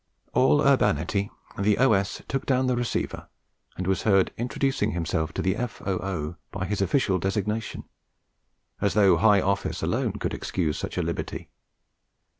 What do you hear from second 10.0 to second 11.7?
could excuse such a liberty.